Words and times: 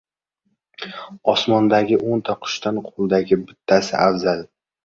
•Osmondagi 1.33 1.99
o‘nta 2.13 2.37
qushdan 2.47 2.81
qo‘ldagi 2.89 3.41
bittasi 3.45 3.99
afzal. 4.09 4.47